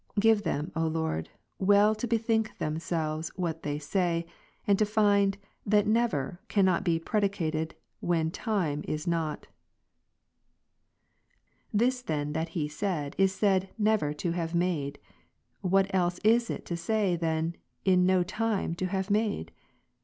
Give 0.19 0.41
them, 0.41 0.71
O 0.75 0.87
Lord, 0.87 1.29
well 1.59 1.93
to 1.93 2.07
bethink 2.07 2.57
themselves 2.57 3.29
what 3.35 3.61
they 3.61 3.77
say, 3.77 4.25
and 4.65 4.79
to 4.79 4.83
find, 4.87 5.37
that 5.63 5.85
"never" 5.85 6.41
cannot 6.47 6.83
be 6.83 6.97
predicated, 6.97 7.75
when 7.99 8.31
"time 8.31 8.83
"is 8.87 9.05
not,_. 9.05 9.41
This 11.71 12.01
then 12.01 12.33
that 12.33 12.49
He 12.57 12.65
is 12.65 13.29
said" 13.35 13.69
never 13.91 14.11
to 14.11 14.31
have 14.31 14.55
made;" 14.55 14.97
what 15.61 15.93
else 15.93 16.17
is 16.23 16.49
it 16.49 16.65
to 16.65 16.75
say, 16.75 17.15
than 17.15 17.55
"in 17.85 18.03
'no 18.03 18.23
time' 18.23 18.73
to 18.77 18.87
have 18.87 19.11
made?" 19.11 19.51